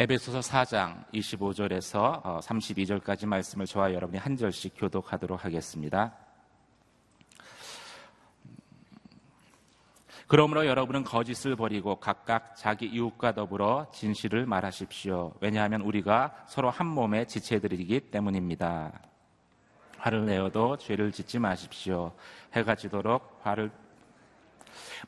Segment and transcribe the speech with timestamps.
[0.00, 6.14] 에베소서 4장 25절에서 32절까지 말씀을 저와 여러분이 한 절씩 교독하도록 하겠습니다.
[10.26, 15.34] 그러므로 여러분은 거짓을 버리고 각각 자기 이웃과 더불어 진실을 말하십시오.
[15.42, 19.02] 왜냐하면 우리가 서로 한 몸의 지체들이기 때문입니다.
[19.98, 22.14] 화를 내어도 죄를 짓지 마십시오.
[22.54, 23.70] 해가 지도록 화를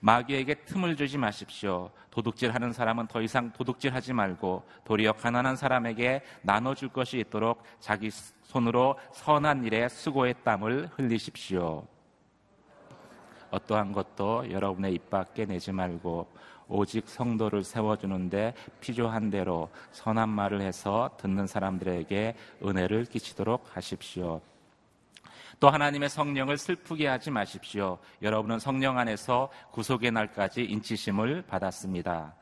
[0.01, 1.91] 마귀에게 틈을 주지 마십시오.
[2.11, 8.11] 도둑질 하는 사람은 더 이상 도둑질 하지 말고 도리어 가난한 사람에게 나눠줄 것이 있도록 자기
[8.43, 11.87] 손으로 선한 일에 수고의 땀을 흘리십시오.
[13.51, 16.27] 어떠한 것도 여러분의 입 밖에 내지 말고
[16.69, 22.35] 오직 성도를 세워주는데 필요한 대로 선한 말을 해서 듣는 사람들에게
[22.65, 24.41] 은혜를 끼치도록 하십시오.
[25.61, 27.99] 또 하나님의 성령을 슬프게 하지 마십시오.
[28.23, 32.35] 여러분은 성령 안에서 구속의 날까지 인치심을 받았습니다.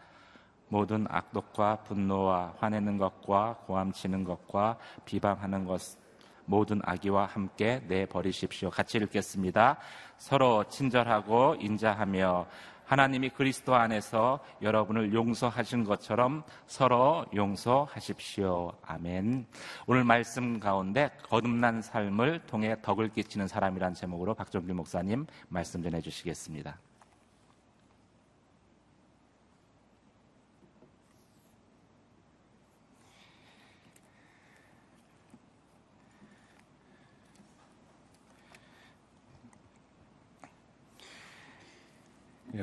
[0.69, 5.99] 모든 악독과 분노와 화내는 것과 고함치는 것과 비방하는 것
[6.45, 8.71] 모든 악의와 함께 내버리십시오.
[8.71, 9.79] 같이 읽겠습니다.
[10.19, 12.47] 서로 친절하고 인자하며
[12.91, 18.73] 하나님이 그리스도 안에서 여러분을 용서하신 것처럼 서로 용서하십시오.
[18.83, 19.47] 아멘.
[19.87, 26.81] 오늘 말씀 가운데 거듭난 삶을 통해 덕을 끼치는 사람이란 제목으로 박정길 목사님 말씀 전해 주시겠습니다.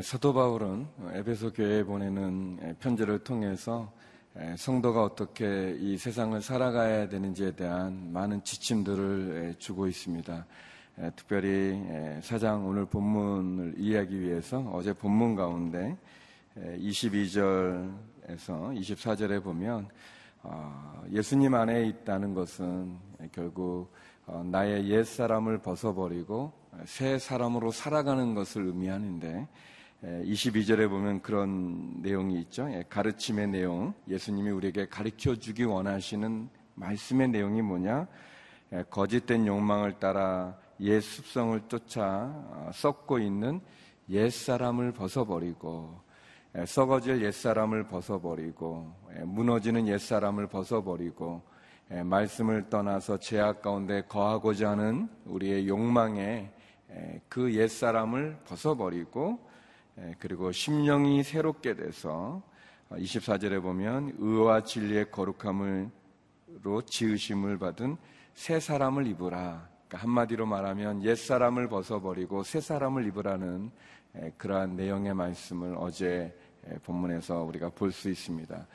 [0.01, 3.89] 사도 바울은 에베소 교회에 보내는 예, 편지를 통해서
[4.37, 10.45] 예, 성도가 어떻게 이 세상을 살아가야 되는지에 대한 많은 지침들을 주고 있습니다.
[11.15, 11.79] 특별히
[12.21, 15.95] 사장 오늘 본문을 이해하기 위해서 어제 본문 가운데
[16.57, 17.87] 22절에서
[18.37, 19.87] 24절에 보면
[20.43, 22.97] 어, 예수님 안에 있다는 것은
[23.31, 23.93] 결국
[24.25, 26.51] 어, 나의 옛 사람을 벗어버리고
[26.85, 29.47] 새 사람으로 살아가는 것을 의미하는데
[30.03, 32.69] 22절에 보면 그런 내용이 있죠.
[32.71, 38.07] 예, 가르침의 내용, 예수님이 우리에게 가르쳐 주기 원하시는 말씀의 내용이 뭐냐?
[38.73, 43.59] 예, 거짓된 욕망을 따라 옛 습성을 쫓아 어, 썩고 있는
[44.09, 45.99] 옛 사람을 벗어버리고
[46.55, 48.93] 예, 썩어질 옛 사람을 벗어버리고
[49.23, 51.41] 무너지는 옛 사람을 벗어버리고
[51.89, 56.51] 말씀을 떠나서 죄악 가운데 거하고자 하는 우리의 욕망에
[57.29, 59.46] 그 옛 사람을 벗어버리고 예,
[60.19, 62.41] 그리고 심령이 새롭게 돼서
[62.91, 65.89] 24절에 보면 의와 진리의 거룩함으로
[66.85, 67.97] 지으심을 받은
[68.33, 69.67] 새 사람을 입으라.
[69.87, 73.71] 그러니까 한마디로 말하면 옛 사람을 벗어버리고 새 사람을 입으라는
[74.21, 76.35] 예, 그러한 내용의 말씀을 어제
[76.69, 78.67] 예, 본문에서 우리가 볼 수 있습니다.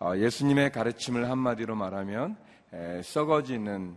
[0.00, 2.36] 어, 예수님의 가르침을 한마디로 말하면
[3.04, 3.96] 썩어지는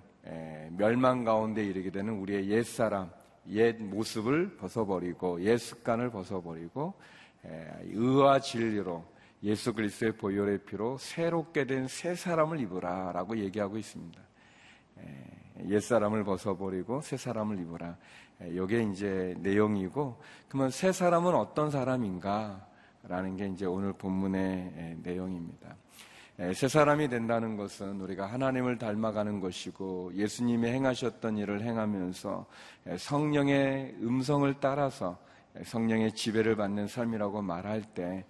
[0.78, 3.10] 멸망 가운데 이르게 되는 우리의 옛 사람,
[3.50, 6.94] 옛 모습을 벗어버리고 옛 습관을 벗어버리고
[7.84, 9.06] 의와 진리로
[9.44, 14.22] 예수 그리스도의 보혈의 피로 새롭게 된 새 사람을 입으라라고 얘기하고 있습니다.
[15.66, 17.98] 옛 사람을 벗어버리고 새 사람을 입으라.
[18.42, 20.20] 이게 이제 내용이고
[20.50, 25.76] 그러면 새 사람은 어떤 사람인가라는 게 이제 오늘 본문의 내용입니다.
[26.40, 32.46] 예, 새 사람이 된다는 것은 우리가 하나님을 닮아가는 것이고 예수님이 행하셨던 일을 행하면서
[32.90, 35.18] 예, 성령의 음성을 따라서
[35.58, 38.26] 예, 성령의 지배를 받는 삶이라고 말할 때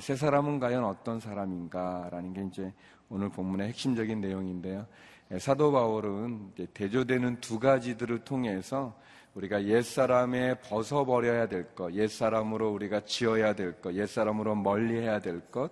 [0.00, 2.72] 새 사람은 과연 어떤 사람인가라는 게 이제
[3.08, 4.86] 오늘 본문의 핵심적인 내용인데요.
[5.38, 8.94] 사도 바울은 대조되는 두 가지들을 통해서
[9.34, 15.70] 우리가 옛사람에 벗어버려야 될 것, 옛사람으로 우리가 지어야 될 것, 옛사람으로 멀리해야 될 것,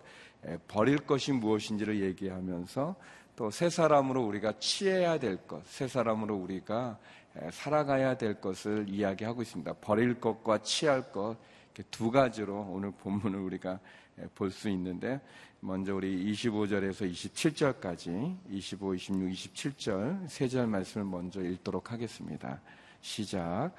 [0.69, 2.95] 버릴 것이 무엇인지를 얘기하면서
[3.37, 6.99] 또 새 사람으로 우리가 취해야 될 것, 새 사람으로 우리가
[7.53, 9.75] 살아가야 될 것을 이야기하고 있습니다.
[9.83, 11.37] 버릴 것과 취할 것,
[11.91, 13.79] 두 가지로 오늘 본문을 우리가
[14.35, 15.21] 볼 수 있는데,
[15.61, 22.63] 먼저 우리 25절에서 27절까지, 25, 26, 27절, 세 절 말씀을 먼저 읽도록 하겠습니다.
[23.03, 23.73] 시작.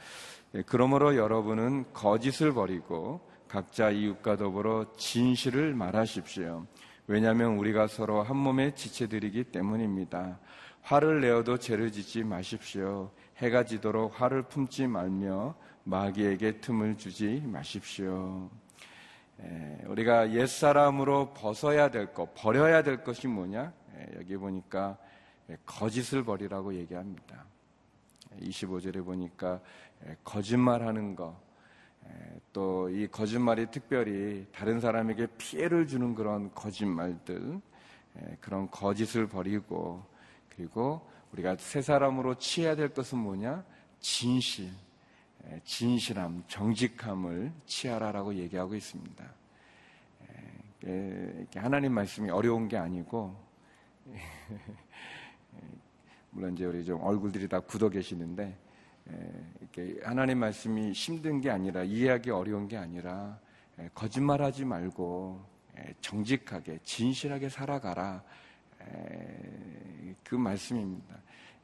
[0.68, 6.66] 그러므로 여러분은 거짓을 버리고 각자 이웃과 더불어 진실을 말하십시오.
[7.08, 10.40] 왜냐하면 우리가 서로 한 몸의 지체들이기 때문입니다.
[10.82, 13.12] 화를 내어도 죄를 짓지 마십시오.
[13.38, 18.50] 해가 지도록 화를 품지 말며 마귀에게 틈을 주지 마십시오.
[19.40, 23.72] 에, 우리가 옛사람으로 벗어야 될 것, 버려야 될 것이 뭐냐?
[23.96, 24.98] 에, 여기 보니까
[25.66, 27.46] 거짓을 버리라고 얘기합니다.
[28.42, 29.62] 25절에 보니까
[30.24, 31.36] 거짓말하는 것,
[32.54, 37.62] 또 이 거짓말이 특별히 다른 사람에게 피해를 주는 그런 거짓말들,
[38.40, 40.04] 그런 거짓을 버리고
[40.50, 43.64] 그리고 우리가 새 사람으로 취해야 될 것은 뭐냐?
[44.00, 44.72] 진실,
[45.64, 49.26] 진실함, 정직함을 취하라라고 얘기하고 있습니다.
[51.56, 53.36] 하나님 말씀이 어려운 게 아니고
[56.32, 58.56] 물론 이제 우리 좀 얼굴들이 다 굳어 계시는데
[59.60, 63.40] 이렇게 하나님 말씀이 힘든 게 아니라 이해하기 어려운 게 아니라
[63.94, 65.42] 거짓말하지 말고
[66.02, 68.24] 정직하게 진실하게 살아가라
[70.24, 71.16] 그 말씀입니다.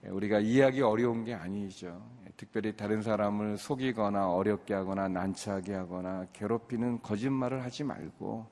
[0.03, 2.01] 우리가 이해하기 어려운 게 아니죠.
[2.35, 8.45] 특별히 다른 사람을 속이거나 어렵게 하거나 난처하게 하거나 괴롭히는 거짓말을 하지 말고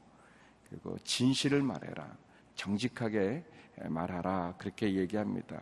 [0.69, 2.15] 그리고 진실을 말해라.
[2.55, 3.43] 정직하게
[3.89, 4.55] 말하라.
[4.57, 5.61] 그렇게 얘기합니다.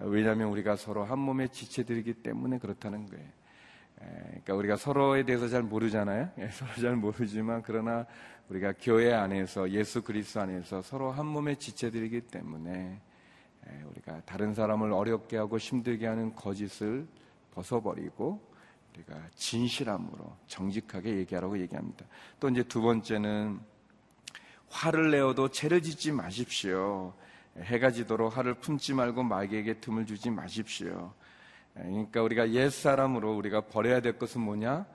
[0.00, 3.26] 왜냐하면 우리가 서로 한 몸에 지체들이기 때문에 그렇다는 거예요.
[3.98, 6.30] 그러니까 우리가 서로에 대해서 잘 모르잖아요.
[6.38, 8.06] 예, 서로 잘 모르지만 그러나
[8.48, 13.00] 우리가 교회 안에서 예수 그리스도 안에서 서로 한 몸의 지체들이기 때문에
[13.90, 17.06] 우리가 다른 사람을 어렵게 하고 힘들게 하는 거짓을
[17.52, 18.40] 벗어버리고
[18.94, 22.06] 우리가 진실함으로 정직하게 얘기하라고 얘기합니다.
[22.40, 23.60] 또 이제 두 번째는
[24.68, 27.12] 화를 내어도 죄를 짓지 마십시오.
[27.58, 31.12] 해가 지도록 화를 품지 말고 마귀에게 틈을 주지 마십시오.
[31.74, 34.86] 그러니까 우리가 옛 사람으로 우리가 버려야 될 것은 뭐냐?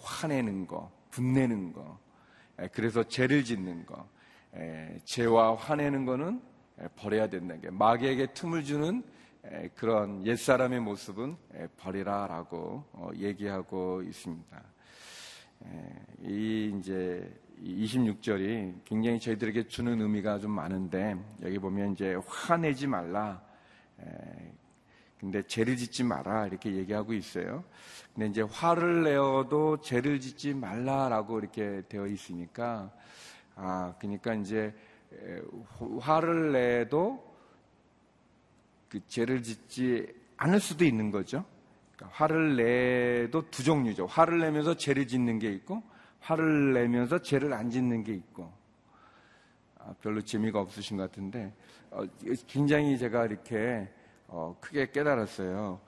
[0.00, 1.98] 화내는 거, 분내는 거.
[2.72, 4.08] 그래서 죄를 짓는 거.
[5.04, 6.40] 죄와 화내는 거는
[6.96, 9.02] 버려야 된다는 게 마귀에게 틈을 주는
[9.74, 11.36] 그런 옛 사람의 모습은
[11.76, 14.62] 버리라라고 어, 얘기하고 있습니다.
[16.22, 17.32] 이 이제
[17.64, 23.42] 26절이 굉장히 저희들에게 주는 의미가 좀 많은데 여기 보면 이제 화내지 말라.
[25.18, 27.64] 근데 죄를 짓지 마라 이렇게 얘기하고 있어요.
[28.14, 32.92] 근데 이제 화를 내어도 죄를 짓지 말라라고 이렇게 되어 있으니까
[33.54, 34.74] 아 그러니까 이제
[36.00, 37.34] 화를 내도
[38.90, 40.06] 그 죄를 짓지
[40.36, 41.44] 않을 수도 있는 거죠.
[41.96, 44.04] 그러니까 화를 내도 두 종류죠.
[44.04, 45.82] 화를 내면서 죄를 짓는 게 있고
[46.20, 48.52] 화를 내면서 죄를 안 짓는 게 있고
[49.78, 51.52] 아, 별로 재미가 없으신 것 같은데
[51.90, 52.02] 어,
[52.46, 53.88] 굉장히 제가 이렇게
[54.28, 55.80] 어, 크게 깨달았어요.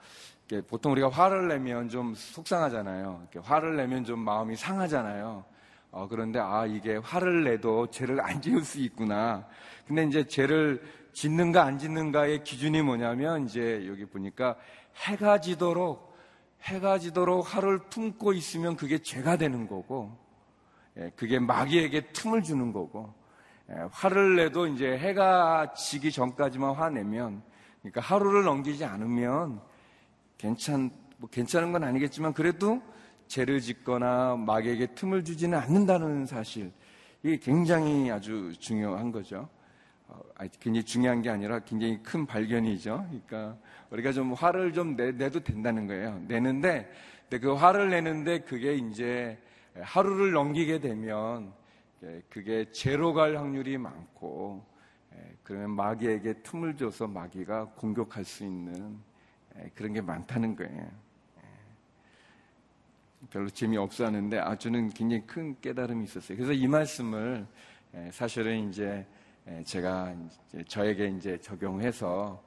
[0.67, 3.27] 보통 우리가 화를 내면 좀 속상하잖아요.
[3.41, 5.45] 화를 내면 좀 마음이 상하잖아요.
[5.91, 9.47] 어, 그런데 아 이게 화를 내도 죄를 안 지을 수 있구나.
[9.87, 10.81] 근데 이제 죄를
[11.13, 14.55] 짓는가 안 짓는가의 기준이 뭐냐면 이제 여기 보니까
[14.95, 16.08] 해가 지도록
[16.63, 20.17] 해가 지도록 화를 품고 있으면 그게 죄가 되는 거고
[20.97, 23.13] 예, 그게 마귀에게 틈을 주는 거고
[23.69, 27.41] 예, 화를 내도 이제 해가 지기 전까지만 화내면
[27.81, 29.61] 그러니까 하루를 넘기지 않으면
[30.37, 32.81] 괜찮 뭐 괜찮은 건 아니겠지만 그래도
[33.27, 36.71] 죄를 짓거나 마귀에게 틈을 주지는 않는다는 사실
[37.23, 39.49] 이게 굉장히 아주 중요한 거죠.
[40.09, 40.19] 어,
[40.59, 43.05] 굉장히 중요한 게 아니라 굉장히 큰 발견이죠.
[43.07, 43.57] 그러니까
[43.91, 46.19] 우리가 좀 화를 좀 내, 내도 된다는 거예요.
[46.27, 46.91] 내는데
[47.29, 49.37] 그 화를 내는데 그게 이제
[49.79, 51.53] 하루를 넘기게 되면
[52.29, 54.65] 그게 죄로 갈 확률이 많고
[55.43, 58.97] 그러면 마귀에게 틈을 줘서 마귀가 공격할 수 있는
[59.75, 60.89] 그런 게 많다는 거예요.
[63.29, 66.35] 별로 재미없어 하는데 아주는 굉장히 큰 깨달음이 있었어요.
[66.35, 67.45] 그래서 이 말씀을
[68.11, 69.05] 사실은 이제
[69.65, 70.13] 제가
[70.47, 72.41] 이제 저에게 이제 적용해서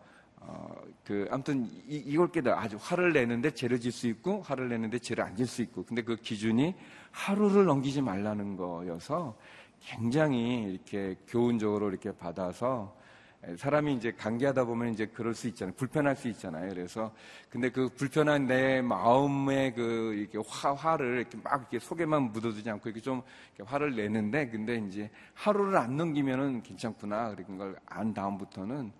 [0.44, 2.60] 어, 그, 아무튼, 이, 이걸 깨달아.
[2.60, 5.84] 아주 화를 내는데 죄를 질 수 있고, 화를 내는데 죄를 안 질 수 있고.
[5.84, 6.74] 근데 그 기준이
[7.12, 9.36] 하루를 넘기지 말라는 거여서
[9.80, 12.96] 굉장히 이렇게 교훈적으로 이렇게 받아서
[13.56, 15.74] 사람이 이제 관계하다 보면 이제 그럴 수 있잖아요.
[15.76, 16.68] 불편할 수 있잖아요.
[16.68, 17.12] 그래서
[17.50, 22.88] 근데 그 불편한 내 마음의 그 이렇게 화, 화를 이렇게 막 이렇게 속에만 묻어두지 않고
[22.88, 23.22] 이렇게 좀
[23.56, 27.34] 이렇게 화를 내는데 근데 이제 하루를 안 넘기면은 괜찮구나.
[27.34, 28.92] 그런 걸 안 다음부터는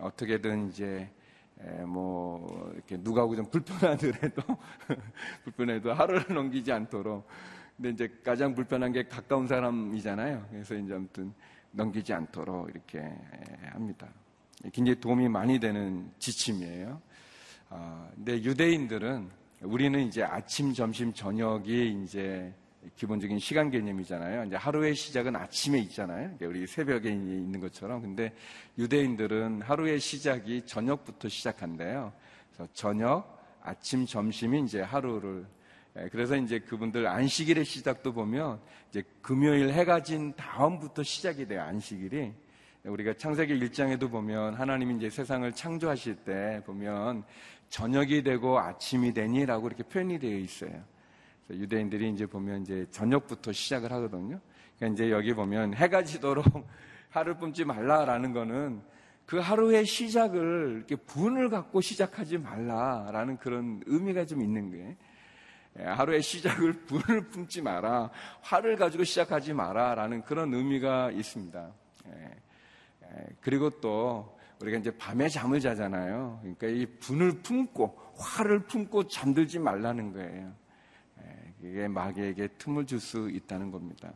[0.00, 1.08] 어떻게든 이제
[1.86, 4.42] 뭐 이렇게 누가하고 좀 불편하더라도
[5.44, 7.26] 불편해도 하루를 넘기지 않도록
[7.76, 10.46] 근데 이제 가장 불편한 게 가까운 사람이잖아요.
[10.50, 11.32] 그래서 이제 아무튼
[11.70, 13.00] 넘기지 않도록 이렇게
[13.70, 14.08] 합니다.
[14.72, 17.00] 굉장히 도움이 많이 되는 지침이에요.
[17.70, 19.30] 아, 근데 유대인들은
[19.62, 22.52] 우리는 이제 아침, 점심, 저녁이 이제
[22.96, 24.44] 기본적인 시간 개념이잖아요.
[24.44, 26.36] 이제 하루의 시작은 아침에 있잖아요.
[26.40, 28.02] 우리 새벽에 있는 것처럼.
[28.02, 28.32] 근데
[28.78, 32.12] 유대인들은 하루의 시작이 저녁부터 시작한대요.
[32.52, 35.57] 그래서 저녁, 아침, 점심이 이제 하루를 예,
[36.10, 41.62] 그래서 이제 그분들 안식일의 시작도 보면 이제 금요일 해가 진 다음부터 시작이 돼요.
[41.62, 42.32] 안식일이.
[42.84, 47.24] 우리가 창세기 1장에도 보면 하나님이 이제 세상을 창조하실 때 보면
[47.68, 50.82] 저녁이 되고 아침이 되니라고 이렇게 표현이 되어 있어요.
[51.50, 54.40] 유대인들이 이제 보면 이제 저녁부터 시작을 하거든요.
[54.76, 56.44] 그러니까 이제 여기 보면 해가 지도록
[57.10, 58.80] 화를 뿜지 말라라는 거는
[59.26, 64.96] 그 하루의 시작을 이렇게 분을 갖고 시작하지 말라라는 그런 의미가 좀 있는 게 예,
[65.84, 71.72] 하루의 시작을 분을 품지 마라, 화를 가지고 시작하지 마라 라는 그런 의미가 있습니다.
[72.06, 72.36] 예,
[73.04, 76.40] 예, 그리고 또 우리가 이제 밤에 잠을 자잖아요.
[76.42, 80.52] 그러니까 이 분을 품고 화를 품고 잠들지 말라는 거예요.
[81.62, 84.12] 이게 마귀에게 틈을 줄 수 있다는 겁니다.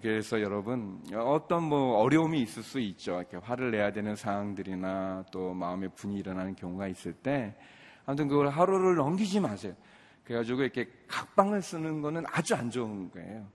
[0.00, 3.18] 그래서 여러분 어떤 뭐 어려움이 있을 수 있죠.
[3.18, 7.54] 이렇게 화를 내야 되는 상황들이나 또 마음의 분이 일어나는 경우가 있을 때
[8.04, 9.74] 아무튼 그걸 하루를 넘기지 마세요.
[10.26, 13.46] 그래가지고 이렇게 각방을 쓰는 거는 아주 안 좋은 거예요.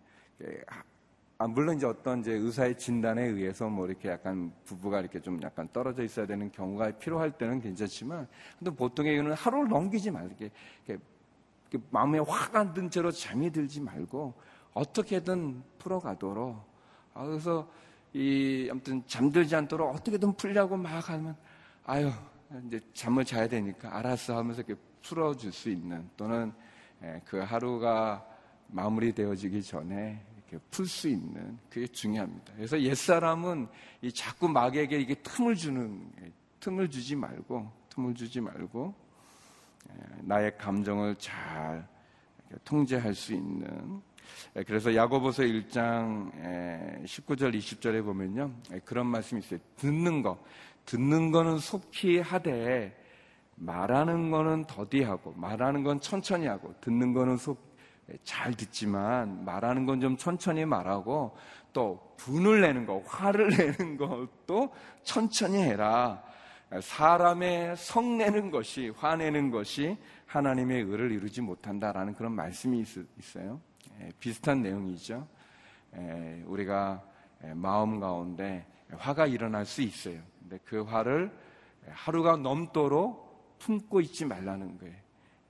[1.38, 5.68] 아, 물론 이제 어떤 이제 의사의 진단에 의해서 뭐 이렇게 약간 부부가 이렇게 좀 약간
[5.74, 10.52] 떨어져 있어야 되는 경우가 필요할 때는 괜찮지만, 근데 보통의 이유는 하루를 넘기지 말게.
[10.86, 11.04] 이렇게,
[11.70, 14.34] 이렇게 마음에 화가 든 채로 잠이 들지 말고
[14.74, 16.64] 어떻게든 풀어가도록.
[17.14, 17.70] 아, 그래서
[18.14, 21.36] 이 아무튼 잠들지 않도록 어떻게든 풀려고 막 하면
[21.86, 22.12] 아유
[22.68, 26.52] 이제 잠을 자야 되니까 알았어 하면서 이렇게 풀어줄 수 있는 또는
[27.04, 28.26] 예, 그 하루가
[28.68, 32.54] 마무리되어지기 전에 이렇게 풀 수 있는 그게 중요합니다.
[32.56, 33.68] 그래서 옛사람은
[34.02, 36.12] 이 자꾸 마귀에게 이게 틈을 주는
[36.60, 38.94] 틈을 주지 말고 틈을 주지 말고
[39.90, 41.88] 예, 나의 감정을 잘
[42.64, 44.02] 통제할 수 있는
[44.56, 46.32] 예, 그래서 야고보서 1장
[47.06, 48.54] 19절 20절에 보면요
[48.86, 49.60] 그런 말씀이 있어요.
[49.78, 50.42] 듣는 거
[50.86, 52.98] 듣는 거는 속히 하되
[53.62, 57.72] 말하는 거는 더디하고 말하는 건 천천히 하고 듣는 거는 속
[58.24, 61.36] 잘 듣지만 말하는 건 좀 천천히 말하고
[61.74, 66.24] 또 분을 내는 거, 화를 내는 것도 천천히 해라.
[66.82, 73.60] 사람의 성내는 것이 화내는 것이 하나님의 의를 이루지 못한다라는 그런 말씀이 있, 어요
[74.20, 75.28] 비슷한 내용이죠.
[76.46, 77.04] 우리가
[77.54, 78.66] 마음 가운데
[78.98, 80.20] 화가 일어날 수 있어요.
[80.40, 81.32] 근데 그 화를
[81.90, 83.31] 하루가 넘도록
[83.62, 84.96] 품고 있지 말라는 거예요.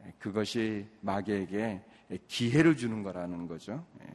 [0.05, 1.81] 예, 그것이 마귀에게
[2.27, 3.85] 기회를 주는 거라는 거죠.
[4.01, 4.07] 예,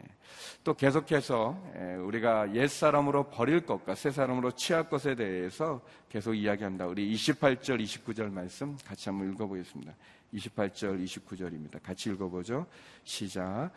[0.63, 6.87] 또 계속해서 예, 우리가 옛 사람으로 버릴 것과 새 사람으로 취할 것에 대해서 계속 이야기합니다.
[6.87, 9.95] 우리 28절, 29절 말씀 같이 한번 읽어보겠습니다.
[10.35, 11.83] 28절, 29절입니다.
[11.83, 12.67] 같이 읽어보죠.
[13.05, 13.71] 시작.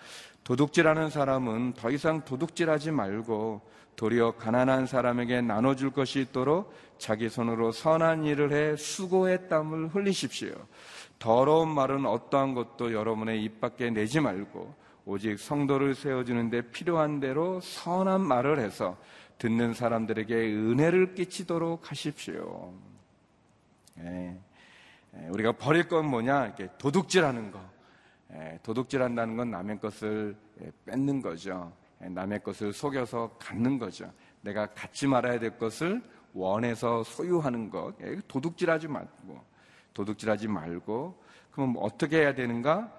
[0.44, 3.62] 도둑질하는 사람은 더 이상 도둑질하지 말고
[3.96, 10.53] 도리어 가난한 사람에게 나눠줄 것이 있도록 자기 손으로 선한 일을 해 수고의 땀을 흘리십시오.
[11.20, 14.74] 더러운 말은 어떠한 것도 여러분의 입 밖에 내지 말고
[15.06, 18.98] 오직 성도를 세워주는데 필요한 대로 선한 말을 해서
[19.38, 22.74] 듣는 사람들에게 은혜를 끼치도록 하십시오.
[24.00, 24.38] 예.
[25.16, 26.46] 예, 우리가 버릴 건 뭐냐?
[26.46, 27.62] 이렇게 도둑질하는 거.
[28.34, 31.74] 예, 도둑질한다는 건 남의 것을 예, 뺏는 거죠.
[32.00, 34.12] 남의 것을 속여서 갖는 거죠.
[34.42, 36.01] 내가 갖지 말아야 될 것을
[36.34, 37.94] 원해서 소유하는 것.
[38.28, 39.44] 도둑질하지 말고,
[39.94, 42.89] 도둑질하지 말고, 그럼 어떻게 해야 되는가?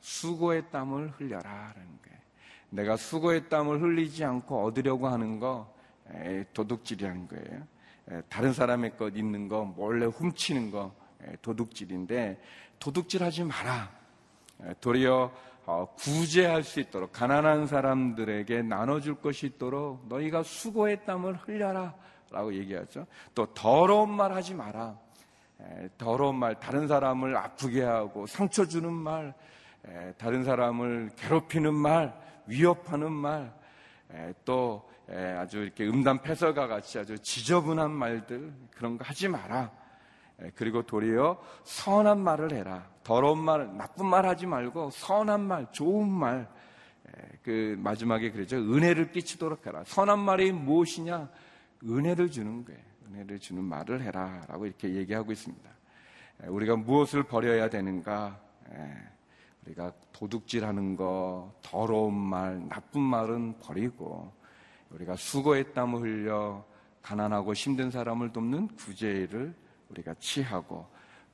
[0.00, 2.18] 수고의 땀을 흘려라라는 거예요.
[2.70, 5.70] 내가 수고의 땀을 흘리지 않고 얻으려고 하는 거
[6.54, 7.66] 도둑질이라는 거예요.
[8.28, 10.94] 다른 사람의 것 있는 거 몰래 훔치는 거
[11.42, 12.40] 도둑질인데
[12.78, 13.90] 도둑질하지 마라.
[14.80, 15.32] 도리어
[15.66, 21.94] 어, 구제할 수 있도록 가난한 사람들에게 나눠줄 것이 있도록 너희가 수고의 땀을 흘려라
[22.30, 23.06] 라고 얘기하죠.
[23.34, 24.98] 또 더러운 말 하지 마라.
[25.96, 29.32] 더러운 말, 다른 사람을 아프게 하고 상처 주는 말,
[30.18, 32.14] 다른 사람을 괴롭히는 말,
[32.46, 33.52] 위협하는 말,
[34.44, 34.88] 또
[35.38, 39.70] 아주 이렇게 음담 패설과 같이 아주 지저분한 말들 그런 거 하지 마라.
[40.56, 42.88] 그리고 도리어 선한 말을 해라.
[43.02, 46.48] 더러운 말, 나쁜 말 하지 말고 선한 말, 좋은 말.
[47.42, 48.56] 그 마지막에 그러죠.
[48.56, 49.84] 은혜를 끼치도록 해라.
[49.86, 51.28] 선한 말이 무엇이냐?
[51.84, 52.80] 은혜를 주는 거예요.
[53.06, 54.42] 은혜를 주는 말을 해라.
[54.48, 55.70] 라고 이렇게 얘기하고 있습니다.
[56.46, 58.40] 우리가 무엇을 버려야 되는가?
[59.66, 64.32] 우리가 도둑질하는 거, 더러운 말, 나쁜 말은 버리고,
[64.90, 66.64] 우리가 수고의 땀을 흘려
[67.02, 69.54] 가난하고 힘든 사람을 돕는 구제를
[69.90, 70.86] 우리가 취하고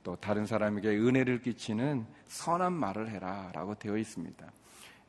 [0.03, 4.51] 또 다른 사람에게 은혜를 끼치는 선한 말을 해라라고 되어 있습니다.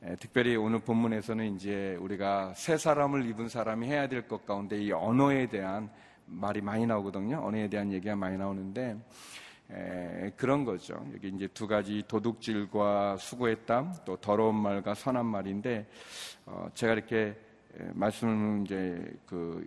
[0.04, 4.92] 에, 특별히 오늘 본문에서는 이제 우리가 새 사람을 입은 사람이 해야 될 것 가운데 이
[4.92, 5.90] 언어에 대한
[6.26, 7.44] 말이 많이 나오거든요.
[7.44, 8.96] 언어에 대한 얘기가 많이 나오는데 에,
[10.36, 10.94] 그런 거죠.
[11.14, 15.86] 여기 이제 두 가지 도둑질과 수고의 땀, 또 더러운 말과 선한 말인데
[16.46, 17.36] 어, 제가 이렇게
[17.94, 19.66] 말씀을 이제 그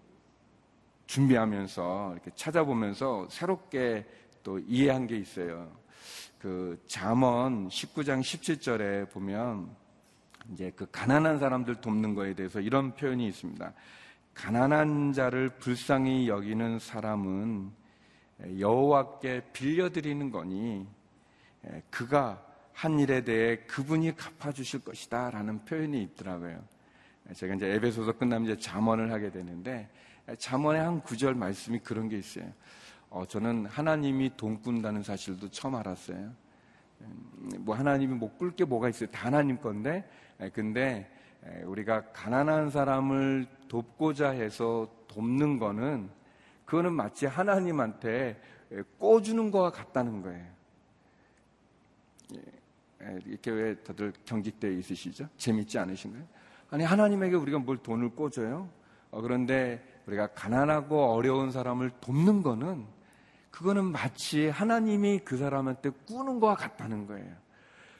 [1.07, 4.05] 준비하면서 이렇게 찾아보면서 새롭게
[4.43, 5.71] 또 이해한 게 있어요.
[6.39, 9.75] 그 잠언 19장 17절에 보면
[10.53, 13.73] 이제 그 가난한 사람들 돕는 거에 대해서 이런 표현이 있습니다.
[14.35, 17.71] 가난한 자를 불쌍히 여기는 사람은
[18.59, 20.87] 여호와께 빌려드리는 거니
[21.89, 26.61] 그가 한 일에 대해 그분이 갚아주실 것이다 라는 표현이 있더라고요.
[27.33, 29.89] 제가 이제 에베소서 끝나면 이제 잠언을 하게 되는데
[30.37, 32.45] 잠언의 한 구절 말씀이 그런 게 있어요.
[33.09, 36.33] 어, 저는 하나님이 돈 꾼다는 사실도 처음 알았어요.
[37.01, 39.09] 음, 뭐 하나님이 뭐꿀게 뭐가 있어요?
[39.11, 40.03] 다 하나님 건데,
[40.51, 41.09] 근데
[41.63, 46.09] 우리가 가난한 사람을 돕고자 해서 돕는 거는
[46.65, 48.41] 그거는 마치 하나님한테
[48.99, 50.45] 꿔주는 거와 같다는 거예요.
[52.35, 55.29] 예, 이렇게 왜 다들 경직되어 있으시죠?
[55.37, 56.23] 재밌지 않으신가요?
[56.71, 58.69] 아니 하나님에게 우리가 뭘 돈을 꿔줘요?
[59.11, 62.85] 어, 그런데 우리가 가난하고 어려운 사람을 돕는 거는
[63.51, 67.31] 그거는 마치 하나님이 그 사람한테 꾸는 거와 같다는 거예요.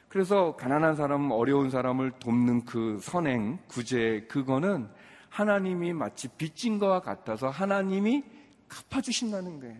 [0.08, 4.88] 그래서 가난한 사람, 어려운 사람을 돕는 그 선행, 구제, 그거는
[5.30, 8.24] 하나님이 마치 빚진 거와 같아서 하나님이
[8.68, 9.76] 갚아주신다는 거예요.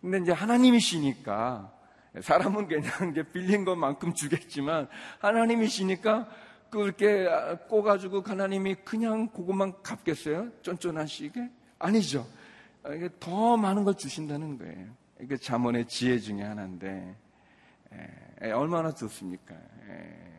[0.00, 1.72] 근데 이제 하나님이시니까
[2.20, 4.88] 사람은 그냥 이제 빌린 것만큼 주겠지만
[5.20, 6.28] 하나님이시니까
[6.70, 7.28] 그렇게
[7.68, 10.50] 꼬가지고 하나님이 그냥 그것만 갚겠어요?
[10.62, 11.50] 쫀쫀하시게?
[11.78, 12.26] 아니죠.
[12.94, 14.88] 이게 더 많은 걸 주신다는 거예요.
[15.20, 17.16] 이게 자문의 지혜 중에 하나인데
[17.92, 19.54] 에, 에, 얼마나 좋습니까?
[19.54, 20.32] 에,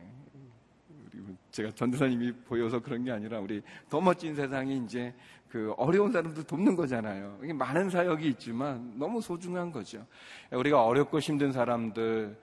[1.52, 5.14] 제가 전도사님이 보여서 그런 게 아니라 우리 더 멋진 세상이 이제
[5.54, 7.38] 그 어려운 사람들 돕는 거잖아요.
[7.54, 10.04] 많은 사역이 있지만 너무 소중한 거죠.
[10.50, 12.36] 우리가 어렵고 힘든 사람들,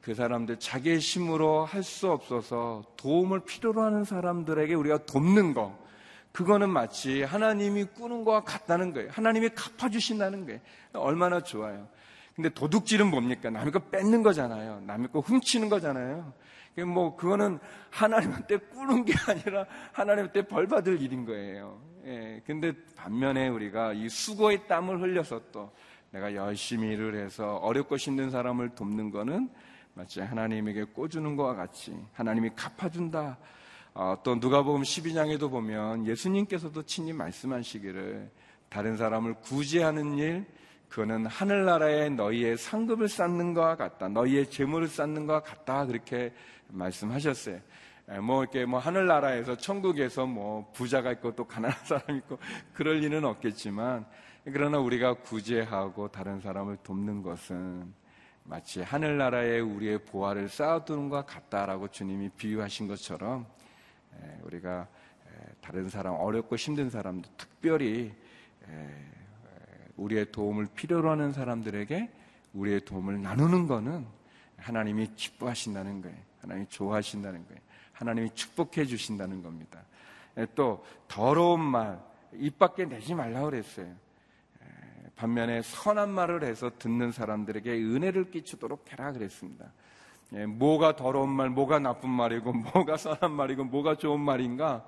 [0.00, 5.76] 그 사람들 자기의 힘으로 할 수 없어서 도움을 필요로 하는 사람들에게 우리가 돕는 거.
[6.30, 9.10] 그거는 마치 하나님이 꾸는 거와 같다는 거예요.
[9.10, 10.60] 하나님이 갚아주신다는 거예요.
[10.92, 11.88] 얼마나 좋아요.
[12.36, 13.50] 근데 도둑질은 뭡니까?
[13.50, 14.80] 남의 거 뺏는 거잖아요.
[14.86, 16.32] 남의 거 훔치는 거잖아요.
[16.86, 17.58] 뭐 그거는
[17.90, 21.90] 하나님한테 꾸는 게 아니라 하나님한테 벌 받을 일인 거예요.
[22.04, 22.42] 예.
[22.46, 25.72] 근데 반면에 우리가 이 수고의 땀을 흘려서 또
[26.10, 29.48] 내가 열심히 일을 해서 어렵고 힘든 사람을 돕는 거는
[29.94, 33.38] 마치 하나님에게 꿔주는 것과 같이 하나님이 갚아준다.
[33.94, 38.30] 어, 또 누가복음 12장에도 보면 예수님께서도 친히 말씀하시기를
[38.68, 40.46] 다른 사람을 구제하는 일
[40.88, 44.08] 그거는 하늘나라에 너희의 상급을 쌓는 것과 같다.
[44.08, 45.86] 너희의 재물을 쌓는 것과 같다.
[45.86, 46.32] 그렇게
[46.68, 47.60] 말씀하셨어요.
[48.20, 52.38] 뭐 이렇게 뭐 하늘나라에서 천국에서 뭐 부자가 있고 또 가난한 사람이 있고
[52.74, 54.04] 그럴 리는 없겠지만
[54.44, 57.94] 그러나 우리가 구제하고 다른 사람을 돕는 것은
[58.44, 63.46] 마치 하늘나라에 우리의 보화를 쌓아두는 것 같다라고 주님이 비유하신 것처럼
[64.42, 64.88] 우리가
[65.60, 68.12] 다른 사람 어렵고 힘든 사람들 특별히
[69.96, 72.10] 우리의 도움을 필요로 하는 사람들에게
[72.52, 74.06] 우리의 도움을 나누는 것은
[74.56, 76.16] 하나님이 기뻐하신다는 거예요.
[76.40, 77.60] 하나님이 좋아하신다는 거예요.
[77.92, 79.80] 하나님이 축복해 주신다는 겁니다.
[80.54, 83.86] 또 더러운 말 입 밖에 내지 말라 그랬어요.
[85.16, 89.72] 반면에 선한 말을 해서 듣는 사람들에게 은혜를 끼치도록 해라 그랬습니다.
[90.48, 94.84] 뭐가 더러운 말, 뭐가 나쁜 말이고, 뭐가 선한 말이고, 뭐가 좋은 말인가?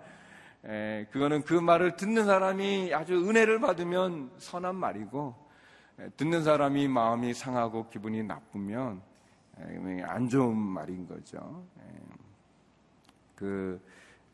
[1.10, 5.34] 그거는 그 말을 듣는 사람이 아주 은혜를 받으면 선한 말이고,
[6.16, 9.02] 듣는 사람이 마음이 상하고 기분이 나쁘면
[10.06, 11.64] 안 좋은 말인 거죠.
[13.34, 13.80] 그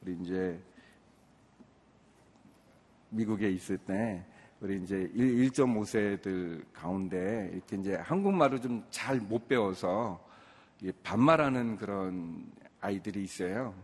[0.02, 0.58] 우리 이제
[3.10, 4.24] 미국에 있을 때
[4.60, 10.24] 우리 이제 1.5세들 가운데 이렇게 이제 한국말을 좀 잘 못 배워서
[11.02, 12.46] 반말하는 그런
[12.80, 13.74] 아이들이 있어요.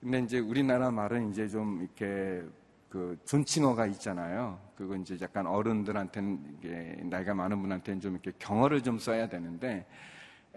[0.00, 2.42] 근데 이제 우리나라 말은 이제 좀 이렇게
[2.88, 4.58] 그 존칭어가 있잖아요.
[4.76, 9.86] 그거 이제 약간 어른들한테는 이게 나이가 많은 분한테는 좀 이렇게 경어를 좀 써야 되는데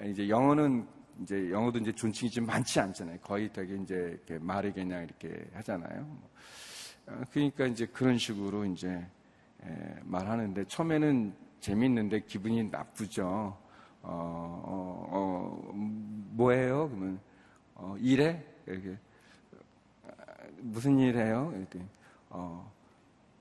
[0.05, 0.87] 이제 영어는
[1.21, 3.19] 이제 영어도 이제 존칭이 좀 많지 않잖아요.
[3.19, 6.05] 거의 되게 이제 말이 그냥 이렇게 하잖아요.
[7.07, 9.05] 어, 그러니까 이제 그런 식으로 이제
[10.03, 13.57] 말하는데 처음에는 재밌는데 기분이 나쁘죠.
[14.01, 15.71] 어, 어, 어
[16.31, 16.89] 뭐예요?
[16.89, 17.19] 그러면
[17.75, 18.43] 어, 일해?
[18.65, 18.97] 이렇게
[20.57, 21.53] 무슨 일해요?
[21.55, 21.79] 이렇게
[22.29, 22.71] 어,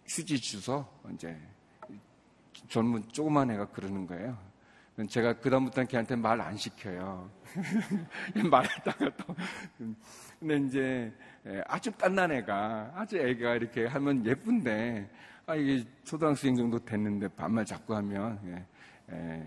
[0.06, 1.36] 휴지 주소 이제
[2.68, 4.51] 젊은 조그만 애가 그러는 거예요.
[5.08, 7.30] 제가 그다음부터는 걔한테 말 안 시켜요.
[8.50, 9.34] 말했다가 또.
[10.38, 11.12] 근데 이제
[11.66, 15.10] 아주 깐난 애가, 아주 애가 이렇게 하면 예쁜데,
[15.46, 18.66] 아, 이게 초등학생 정도 됐는데 반말 자꾸 하면, 예,
[19.16, 19.46] 예,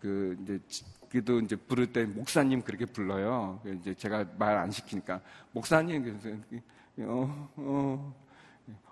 [0.00, 0.58] 그, 이제,
[1.10, 3.60] 그래도 이제 부를 때 목사님 그렇게 불러요.
[3.66, 5.20] 이제 제가 말 안 시키니까,
[5.52, 6.28] 목사님, 그래서,
[7.00, 8.14] 어, 어,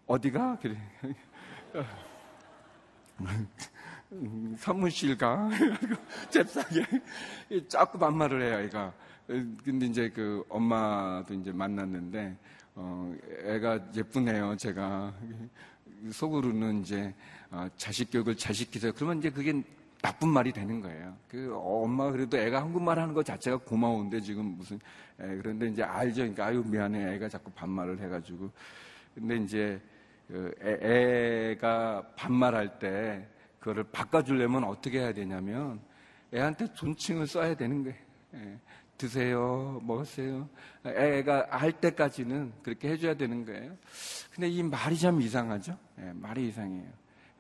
[0.06, 0.58] 어디가?
[0.60, 0.76] 그래.
[4.56, 5.48] 사무실 가.
[6.30, 6.84] 잽싸게.
[7.68, 8.92] 자꾸 반말을 해요, 애가.
[9.64, 12.36] 근데 이제 그 엄마도 이제 만났는데,
[12.74, 15.14] 어, 애가 예쁘네요, 제가.
[16.10, 17.14] 속으로는 이제
[17.50, 18.92] 어, 자식 교육을 잘 시키세요.
[18.94, 19.62] 그러면 이제 그게
[20.00, 21.14] 나쁜 말이 되는 거예요.
[21.28, 24.76] 그 엄마가 그래도 애가 한국말 하는 것 자체가 고마운데 지금 무슨
[25.20, 26.22] 에, 그런데 이제 알죠.
[26.22, 27.16] 그러니까 아유 미안해.
[27.16, 28.50] 애가 자꾸 반말을 해가지고.
[29.14, 29.80] 근데 이제
[30.26, 33.28] 그 애, 가 반말할 때
[33.60, 35.80] 그거를 바꿔주려면 어떻게 해야 되냐면
[36.34, 37.98] 애한테 존칭을 써야 되는 거예요.
[38.34, 38.58] 예.
[39.00, 40.46] 드세요, 먹었어요.
[40.84, 43.74] 애가 할 때까지는 그렇게 해줘야 되는 거예요.
[44.34, 45.78] 근데 이 말이 참 이상하죠?
[46.00, 46.84] 예, 말이 이상해요.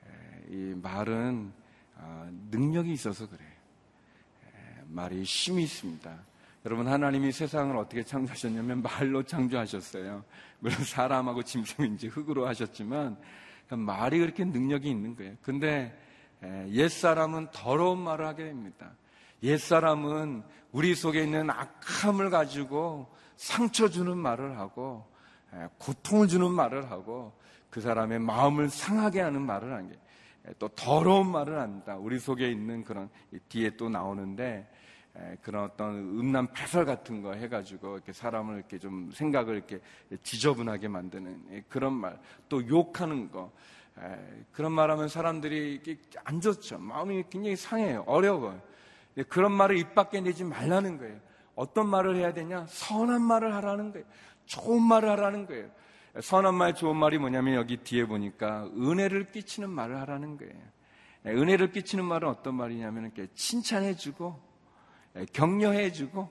[0.06, 1.52] 예, 이 말은
[1.96, 3.50] 어, 능력이 있어서 그래요.
[4.46, 6.18] 예, 말이 힘이 있습니다.
[6.64, 10.24] 여러분 하나님이 세상을 어떻게 창조하셨냐면 말로 창조하셨어요.
[10.60, 13.18] 물론 사람하고 이제 흙으로 하셨지만
[13.68, 15.36] 말이 그렇게 능력이 있는 거예요.
[15.42, 15.94] 근데
[16.42, 18.92] 옛 사람은 더러운 말을 하게 됩니다.
[19.42, 25.06] 옛 사람은 우리 속에 있는 악함을 가지고 상처 주는 말을 하고
[25.78, 27.32] 고통을 주는 말을 하고
[27.70, 29.96] 그 사람의 마음을 상하게 하는 말을 하는
[30.44, 31.96] 게또 더러운 말을 한다.
[31.96, 33.08] 우리 속에 있는 그런
[33.48, 34.68] 뒤에 또 나오는데
[35.42, 39.80] 그런 어떤 음란 패설 같은 거 해가지고 이렇게 사람을 이렇게 좀 생각을 이렇게
[40.22, 43.52] 지저분하게 만드는 그런 말, 또 욕하는 거
[44.52, 46.78] 그런 말하면 사람들이 안 좋죠.
[46.78, 48.04] 마음이 굉장히 상해요.
[48.06, 48.60] 어려워요.
[49.28, 51.18] 그런 말을 입 밖에 내지 말라는 거예요.
[51.54, 52.66] 어떤 말을 해야 되냐?
[52.68, 54.06] 선한 말을 하라는 거예요.
[54.46, 55.70] 좋은 말을 하라는 거예요.
[56.20, 60.54] 선한 말, 좋은 말이 뭐냐면 여기 뒤에 보니까 은혜를 끼치는 말을 하라는 거예요.
[61.26, 64.40] 은혜를 끼치는 말은 어떤 말이냐면 이렇게 칭찬해주고,
[65.32, 66.28] 격려해주고,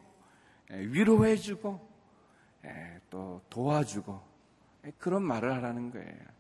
[0.69, 1.89] 위로해주고,
[3.10, 4.19] 또 도와주고,
[4.97, 6.38] 그런 말을 하라는 거예요.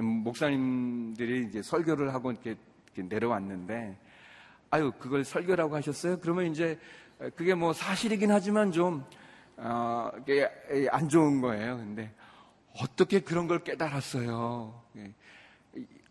[0.00, 2.56] 목사님들이 이제 설교를 하고 이렇게
[2.94, 3.96] 내려왔는데,
[4.70, 6.18] 아유, 그걸 설교라고 하셨어요?
[6.20, 6.78] 그러면 이제
[7.36, 9.04] 그게 뭐 사실이긴 하지만 좀,
[9.56, 10.10] 어,
[10.90, 11.76] 안 좋은 거예요.
[11.76, 12.10] 근데
[12.80, 14.82] 어떻게 그런 걸 깨달았어요?
[14.96, 15.12] 예.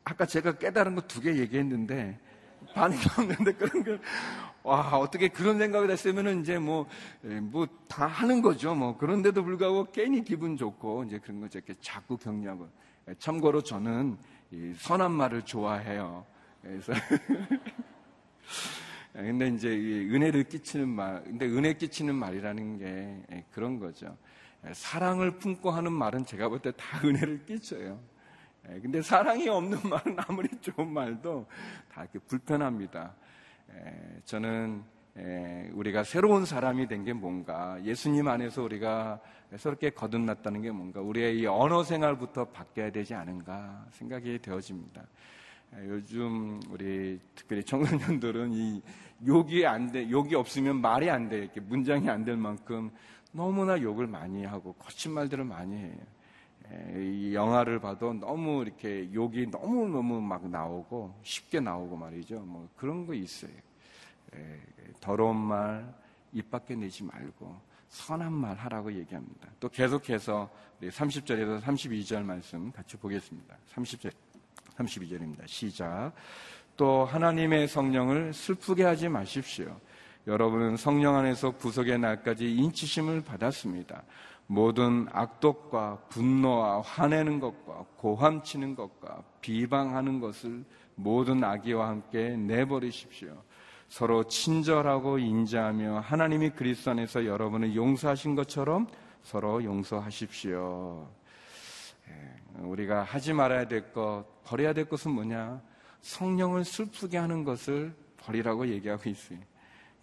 [0.04, 2.20] 아까 제가 깨달은 거 두 개 얘기했는데
[2.74, 4.00] 반응이 없는데 그런 걸,
[4.64, 6.88] 와, 어떻게 그런 생각을 했으면은 이제 뭐,
[7.26, 8.76] 예, 뭐다 하는 거죠.
[8.76, 12.70] 뭐 그런데도 불구하고 괜히 기분 좋고 이제 그런 거 이렇게 자꾸 격려하고.
[13.12, 14.18] 예, 참고로 저는
[14.78, 16.26] 선한 말을 좋아해요.
[16.62, 16.94] 그래서
[19.18, 24.18] 예, 근데 이제 은혜를 끼치는 말, 근데 은혜 끼치는 말이라는 게 예, 그런 거죠.
[24.66, 28.00] 예, 사랑을 품고 하는 말은 제가 볼 때 다 은혜를 끼쳐요.
[28.64, 31.48] 근데 사랑이 없는 말은 아무리 좋은 말도
[31.92, 33.16] 다 이렇게 불편합니다.
[34.24, 34.84] 저는
[35.74, 39.20] 우리가 새로운 사람이 된 게 뭔가, 예수님 안에서 우리가
[39.58, 45.04] 새롭게 거듭났다는 게 뭔가, 우리의 이 언어 생활부터 바뀌어야 되지 않은가 생각이 되어집니다.
[45.76, 48.82] 예, 요즘 우리 특별히 청소년들은 이
[49.26, 52.90] 욕이 안 돼, 욕이 없으면 말이 안 돼, 이렇게 문장이 안 될 만큼
[53.34, 55.96] 너무나 욕을 많이 하고 거친 말들을 많이 해요.
[56.74, 62.40] 예, 이 영화를 봐도 너무 이렇게 욕이 너무너무 막 나오고 쉽게 나오고 말이죠.
[62.40, 63.52] 뭐 그런 거 있어요.
[64.36, 64.62] 예,
[65.00, 66.02] 더러운 말
[66.34, 69.50] 입 밖에 내지 말고 선한 말 하라고 얘기합니다.
[69.60, 70.50] 또 계속해서
[70.82, 73.58] 30절에서 32절 말씀 같이 보겠습니다.
[73.74, 74.12] 30절.
[74.78, 75.46] 32절입니다.
[75.46, 76.14] 시작.
[76.78, 79.78] 또 하나님의 성령을 슬프게 하지 마십시오.
[80.26, 84.04] 여러분은 성령 안에서 구속의 날까지 인치심을 받았습니다.
[84.48, 90.64] 모든 악독과 분노와 화내는 것과 고함치는 것과 비방하는 것을
[90.96, 93.44] 모든 악의와 함께 내버리십시오.
[93.92, 98.88] 서로 친절하고 인자하며 하나님이 그리스도 안에서 여러분을 용서하신 것처럼
[99.22, 101.10] 서로 용서하십시오.
[102.08, 105.62] 예, 우리가 하지 말아야 될 것, 버려야 될 것은 뭐냐?
[106.00, 109.40] 성령을 슬프게 하는 것을 버리라고 얘기하고 있어요.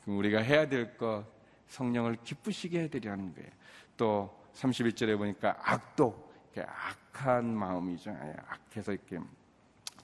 [0.05, 1.25] 우리가 해야 될 것,
[1.69, 3.49] 성령을 기쁘시게 해드리라는 거예요.
[3.97, 8.11] 또 31절에 보니까 악독, 악한 마음이죠.
[8.11, 9.19] 예, 악해서 이렇게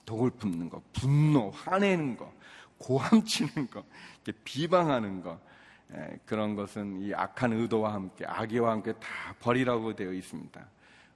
[0.07, 2.33] 독을 품는 것, 분노, 화내는 것,
[2.77, 3.85] 고함치는 것,
[4.43, 5.39] 비방하는 것,
[5.93, 10.65] 예, 그런 것은 이 악한 의도와 함께, 악의와 함께 다 버리라고 되어 있습니다.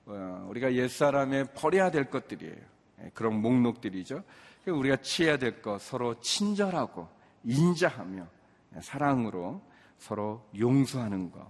[0.05, 2.55] 어, 우리가 옛사람에 버려야 될 것들이에요.
[3.03, 4.23] 예, 그런 목록들이죠.
[4.67, 7.07] 우리가 취해야 될 것, 서로 친절하고
[7.43, 8.27] 인자하며
[8.75, 9.61] 예, 사랑으로
[9.97, 11.45] 서로 용서하는 것.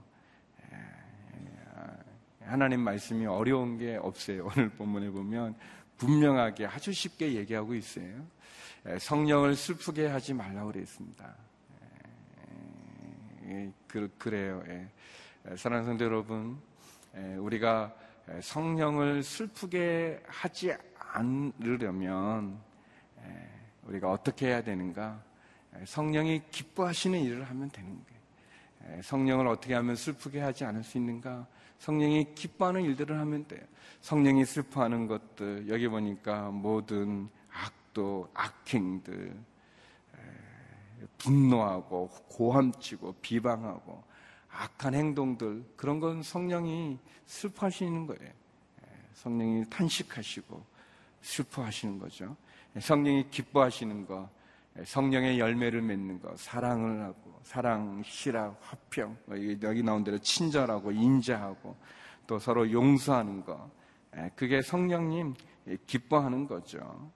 [0.72, 4.50] 예, 하나님 말씀이 어려운 게 없어요.
[4.56, 5.56] 오늘 본문에 보면
[5.98, 8.26] 분명하게 아주 쉽게 얘기하고 있어요.
[9.00, 11.36] 성령을 슬프게 하지 말라고 그랬습니다.
[13.88, 14.64] 그, 그래요.
[15.56, 16.60] 사랑하는 성도 여러분,
[17.38, 17.94] 우리가
[18.42, 22.60] 성령을 슬프게 하지 않으려면
[23.84, 25.24] 우리가 어떻게 해야 되는가?
[25.86, 29.02] 성령이 기뻐하시는 일을 하면 되는 거예요.
[29.02, 31.48] 성령을 어떻게 하면 슬프게 하지 않을 수 있는가?
[31.80, 33.62] 성령이 기뻐하는 일들을 하면 돼요.
[34.02, 37.30] 성령이 슬퍼하는 것들 여기 보니까 모든
[37.90, 39.36] 악도 악행들
[41.18, 44.04] 분노하고 고함치고 비방하고
[44.52, 48.32] 악한 행동들 그런 건 성령이 슬퍼하시는 거예요.
[49.14, 50.64] 성령이 탄식하시고
[51.22, 52.36] 슬퍼하시는 거죠.
[52.80, 54.30] 성령이 기뻐하시는 거,
[54.86, 59.18] 성령의 열매를 맺는 거, 사랑을 하고 사랑, 실학, 화평
[59.64, 61.76] 여기 나온 대로 친절하고 인자하고
[62.28, 63.70] 또 서로 용서하는 거
[64.36, 65.36] 그게 성령님
[65.86, 67.12] 기뻐하는 거죠.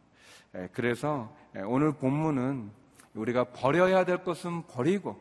[0.71, 1.35] 그래서
[1.65, 2.71] 오늘 본문은
[3.15, 5.19] 우리가 버려야 될 것은 버리고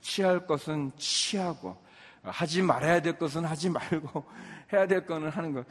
[0.00, 1.76] 취할 것은 취하고
[2.22, 4.24] 하지 말아야 될 것은 하지 말고
[4.72, 5.64] 해야 될 거는 하는 거.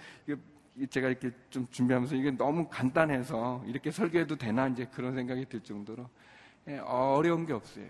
[0.89, 6.09] 제가 이렇게 좀 준비하면서 이게 너무 간단해서 이렇게 설교해도 되나 이제 그런 생각이 들 정도로
[6.85, 7.85] 어려운 게 없어요.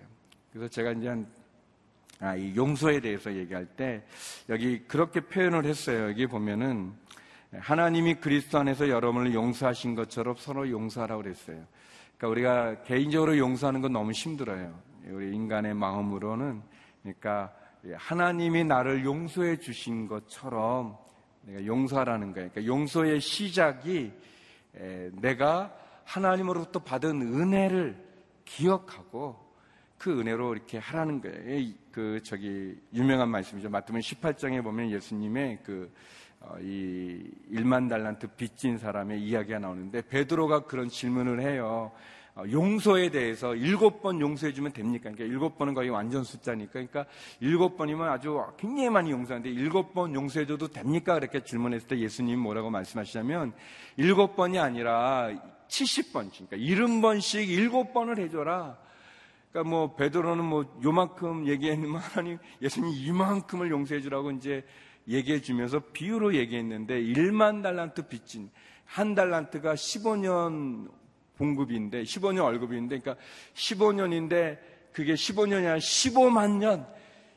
[0.51, 1.27] 그래서 제가 이제 한,
[2.19, 4.03] 아, 이 용서에 대해서 얘기할 때
[4.49, 6.09] 여기 그렇게 표현을 했어요.
[6.09, 6.93] 여기 보면은
[7.53, 11.65] 하나님이 그리스도 안에서 여러분을 용서하신 것처럼 서로 용서하라고 그랬어요.
[12.17, 14.79] 그러니까 우리가 개인적으로 용서하는 건 너무 힘들어요.
[15.07, 16.61] 우리 인간의 마음으로는
[17.01, 17.53] 그러니까
[17.93, 20.97] 하나님이 나를 용서해 주신 것처럼
[21.41, 22.49] 내가 용서하라는 거예요.
[22.51, 24.13] 그러니까 용서의 시작이
[25.13, 27.97] 내가 하나님으로부터 받은 은혜를
[28.45, 29.51] 기억하고
[29.97, 31.73] 그 은혜로 이렇게 하라는 거예요.
[31.91, 33.69] 그 저기 유명한 말씀이죠.
[33.69, 36.30] 마태복음 18장에 보면 예수님의 그 어,
[36.61, 41.91] 이 1만 달란트 빚진 사람의 이야기가 나오는데 베드로가 그런 질문을 해요.
[42.33, 45.11] 어, 용서에 대해서 일곱 번 용서해주면 됩니까?
[45.11, 46.71] 그러니까 일곱 번은 거의 완전 숫자니까.
[46.71, 47.05] 그러니까
[47.41, 51.15] 일곱 번이면 아주 굉장히 많이 용서하는데 일곱 번 용서해줘도 됩니까?
[51.15, 53.53] 그렇게 질문했을 때 예수님 뭐라고 말씀하시냐면
[53.97, 55.29] 일곱 번이 아니라
[55.67, 58.77] 70번, 그러니까 일흔 번씩 일곱 번을 해줘라.
[59.51, 64.63] 그러니까 뭐 베드로는 뭐 요만큼 얘기했는면 하나님 예수님 이만큼을 용서해주라고 이제
[65.07, 68.49] 얘기해 주면서 비유로 얘기했는데 1만 달란트 빚진
[68.85, 70.89] 한 달란트가 15년
[71.37, 73.23] 봉급인데 15년 월급인데 그러니까
[73.55, 74.59] 15년인데
[74.91, 76.85] 그게 15년이 아니라 15만 년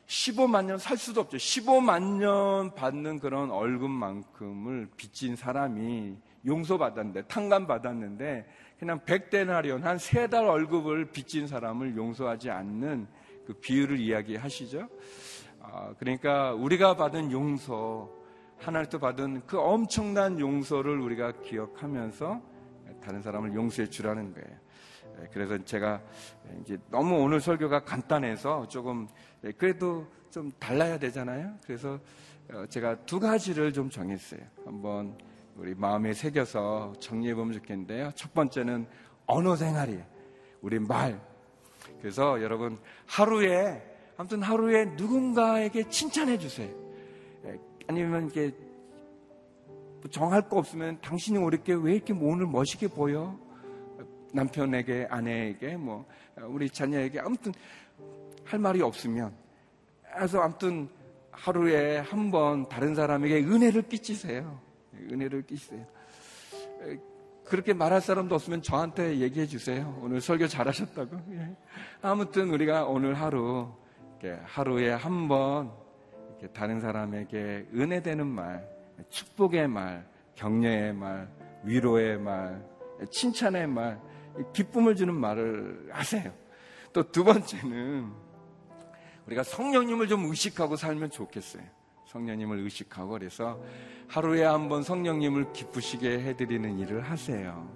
[0.07, 1.37] 15만 년 살 수도 없죠.
[1.37, 8.45] 15만 년 받는 그런 월급만큼을 빚진 사람이 용서받았는데 탕감받았는데
[8.77, 13.07] 그냥 100데나리온 한 세 달 월급을 빚진 사람을 용서하지 않는
[13.47, 14.87] 그 비유를 이야기하시죠.
[15.71, 18.09] 아, 그러니까 우리가 받은 용서
[18.57, 22.41] 하나님께 받은 그 엄청난 용서를 우리가 기억하면서
[23.03, 24.57] 다른 사람을 용서해 주라는 거예요.
[25.21, 26.01] 예, 그래서 제가
[26.61, 29.07] 이제 너무 오늘 설교가 간단해서 조금
[29.43, 31.53] 예, 그래도 좀 달라야 되잖아요.
[31.65, 31.99] 그래서
[32.53, 34.41] 어, 제가 두 가지를 좀 정했어요.
[34.65, 35.17] 한번
[35.55, 38.11] 우리 마음에 새겨서 정리해 보면 좋겠는데요.
[38.15, 38.87] 첫 번째는
[39.25, 40.03] 언어 생활이에요.
[40.61, 41.19] 우리 말.
[41.99, 46.69] 그래서 여러분 하루에 아무튼 하루에 누군가에게 칭찬해 주세요.
[47.45, 48.53] 예, 아니면 이게
[50.11, 53.37] 정할 거 없으면 당신이 이렇게 왜 이렇게 오늘 멋있게 보여?
[54.33, 56.05] 남편에게, 아내에게, 뭐,
[56.47, 57.53] 우리 자녀에게 아무튼
[58.43, 59.33] 할 말이 없으면.
[60.13, 60.89] 그래서 아무튼
[61.31, 64.59] 하루에 한 번 다른 사람에게 은혜를 끼치세요.
[65.11, 65.85] 은혜를 끼치세요.
[67.45, 69.97] 그렇게 말할 사람도 없으면 저한테 얘기해 주세요.
[70.01, 71.17] 오늘 설교 잘하셨다고.
[71.31, 71.55] 예.
[72.01, 73.69] 아무튼 우리가 오늘 하루,
[74.43, 75.71] 하루에 한번
[76.53, 78.67] 다른 사람에게 은혜되는 말,
[79.09, 81.29] 축복의 말, 격려의 말,
[81.63, 82.63] 위로의 말,
[83.11, 83.99] 칭찬의 말,
[84.53, 86.31] 기쁨을 주는 말을 하세요.
[86.93, 88.11] 또 두 번째는
[89.27, 91.63] 우리가 성령님을 좀 의식하고 살면 좋겠어요.
[92.05, 93.59] 성령님을 의식하고 그래서
[94.07, 97.67] 하루에 한 번 성령님을 기쁘시게 해드리는 일을 하세요.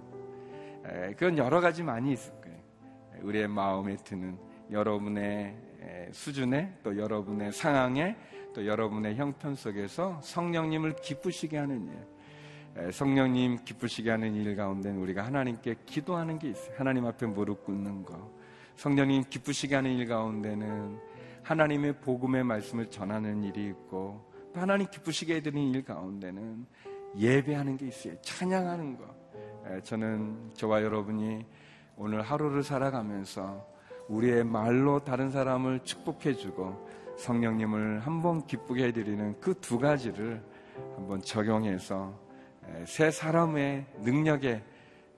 [1.17, 2.59] 그건 여러 가지 많이 있을 거예요.
[3.23, 4.37] 우리의 마음에 드는
[4.71, 5.57] 여러분의
[6.11, 8.15] 수준에 또 여러분의 상황에
[8.53, 15.75] 또 여러분의 형편 속에서 성령님을 기쁘시게 하는 일, 성령님 기쁘시게 하는 일 가운데 우리가 하나님께
[15.85, 16.75] 기도하는 게 있어요.
[16.77, 18.31] 하나님 앞에 무릎 꿇는 거.
[18.75, 20.99] 성령님 기쁘시게 하는 일 가운데는
[21.43, 26.65] 하나님의 복음의 말씀을 전하는 일이 있고 또 하나님 기쁘시게 해드리는 일 가운데는
[27.17, 28.19] 예배하는 게 있어요.
[28.21, 29.19] 찬양하는 거.
[29.83, 31.45] 저는 저와 여러분이
[31.97, 33.67] 오늘 하루를 살아가면서
[34.09, 40.41] 우리의 말로 다른 사람을 축복해주고 성령님을 한번 기쁘게 해드리는 그 두 가지를
[40.95, 42.13] 한번 적용해서
[42.85, 44.63] 새 사람의 능력에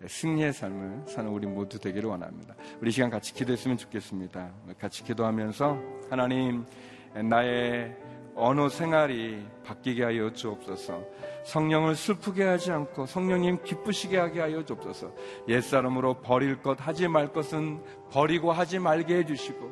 [0.07, 2.55] 승리의 삶을 사는 우리 모두 되기를 원합니다.
[2.81, 4.49] 우리 시간 같이 기도했으면 좋겠습니다.
[4.79, 5.77] 같이 기도하면서
[6.09, 6.65] 하나님
[7.13, 7.95] 나의
[8.35, 11.03] 언어 생활이 바뀌게 하여 주옵소서.
[11.45, 15.11] 성령을 슬프게 하지 않고 성령님 기쁘시게 하게 하여 주옵소서.
[15.47, 19.71] 옛사람으로 버릴 것 하지 말 것은 버리고 하지 말게 해 주시고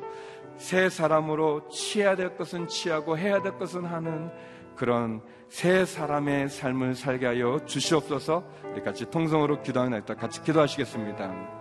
[0.56, 4.30] 새 사람으로 취해야 될 것은 취하고 해야 될 것은 하는
[4.76, 10.14] 그런 새 사람의 삶을 살게 하여 주시옵소서 우리 같이 통성으로 기도하겠다.
[10.14, 11.60] 같이 기도하시겠습니다.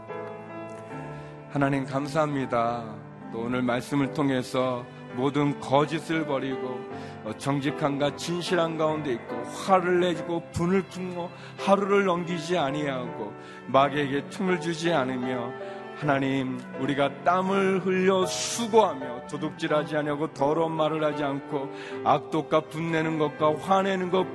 [1.49, 2.95] 하나님 감사합니다.
[3.31, 6.80] 또 오늘 말씀을 통해서 모든 거짓을 버리고
[7.24, 13.34] 어, 정직함과 진실한 가운데 있고 화를 내고 분을 품고 하루를 넘기지 아니하고
[13.67, 15.52] 마귀에게 틈을 주지 않으며
[15.98, 21.69] 하나님 우리가 땀을 흘려 수고하며 도둑질하지 아니하고 더러운 말을 하지 않고
[22.06, 24.26] 악독과 분내는 것과 화내는 것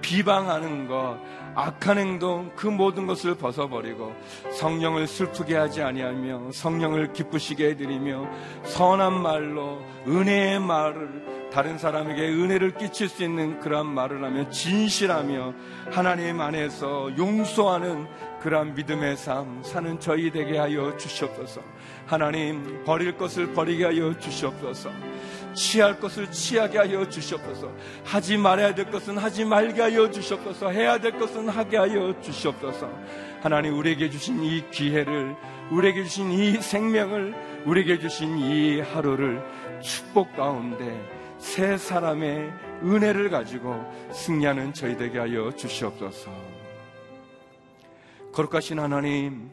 [0.00, 1.18] 비방하는 것
[1.54, 4.14] 악한 행동 그 모든 것을 벗어버리고
[4.52, 8.28] 성령을 슬프게 하지 아니하며 성령을 기쁘시게 해드리며
[8.64, 15.54] 선한 말로 은혜의 말을 다른 사람에게 은혜를 끼칠 수 있는 그러한 말을 하며 진실하며
[15.90, 18.06] 하나님 안에서 용서하는
[18.40, 21.62] 그러한 믿음의 삶 사는 저희 되게 하여 주시옵소서.
[22.06, 24.90] 하나님 버릴 것을 버리게 하여 주시옵소서
[25.56, 27.72] 취할 것을 취하게 하여 주시옵소서.
[28.04, 30.70] 하지 말아야 될 것은 하지 말게 하여 주시옵소서.
[30.70, 32.88] 해야 될 것은 하게 하여 주시옵소서.
[33.40, 35.34] 하나님 우리에게 주신 이 기회를
[35.70, 39.42] 우리에게 주신 이 생명을 우리에게 주신 이 하루를
[39.80, 46.30] 축복 가운데 새 사람의 은혜를 가지고 승리하는 저희 되게 하여 주시옵소서.
[48.32, 49.50] 거룩하신 하나님,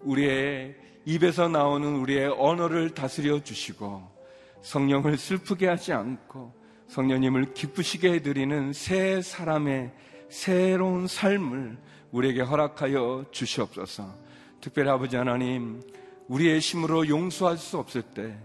[0.00, 4.11] 우리의 입에서 나오는 우리의 언어를 다스려 주시고
[4.62, 6.54] 성령을 슬프게 하지 않고
[6.88, 9.92] 성령님을 기쁘시게 해드리는 새 사람의
[10.28, 11.78] 새로운 삶을
[12.10, 14.14] 우리에게 허락하여 주시옵소서.
[14.60, 15.82] 특별히 아버지 하나님,
[16.28, 18.38] 우리의 힘으로 용서할 수 없을 때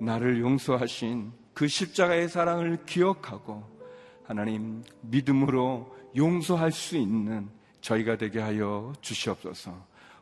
[0.00, 3.64] 나를 용서하신 그 십자가의 사랑을 기억하고
[4.24, 7.48] 하나님 믿음으로 용서할 수 있는
[7.80, 9.74] 저희가 되게 하여 주시옵소서.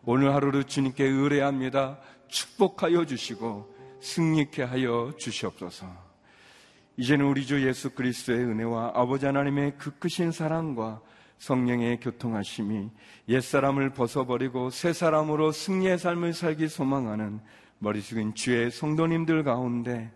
[0.05, 1.99] 오늘 하루를 주님께 의뢰합니다.
[2.29, 5.87] 축복하여 주시고 승리케 하여 주시옵소서.
[6.97, 11.01] 이제는 우리 주 예수 그리스도의 은혜와 아버지 하나님의 그 크신 사랑과
[11.39, 12.91] 성령의 교통하심이
[13.29, 17.41] 옛사람을 벗어버리고 새 사람으로 승리의 삶을 살기 소망하는
[17.79, 20.11] 머리 숙인 주의 성도님들 가운데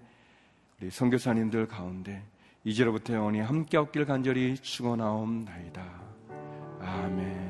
[0.80, 2.22] 우리 선교사님들 가운데
[2.64, 5.82] 이제로부터 영원히 함께 없길 간절히 축원하옵나이다.
[6.80, 7.49] 아멘.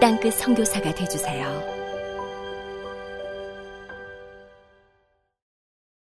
[0.00, 1.69] 땅끝 성교사가 되주세요